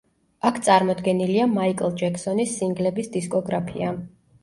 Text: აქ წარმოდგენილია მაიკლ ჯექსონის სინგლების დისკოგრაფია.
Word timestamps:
აქ 0.49 0.55
წარმოდგენილია 0.67 1.47
მაიკლ 1.53 1.95
ჯექსონის 2.01 2.57
სინგლების 2.65 3.15
დისკოგრაფია. 3.19 3.97